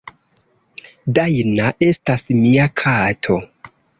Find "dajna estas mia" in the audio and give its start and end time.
1.17-2.65